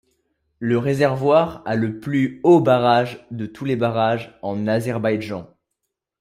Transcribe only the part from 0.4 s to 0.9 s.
Le